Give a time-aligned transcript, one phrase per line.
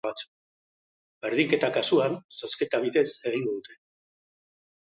[1.25, 3.81] Berdinketa kasuan, zozketa bidez egingo dute.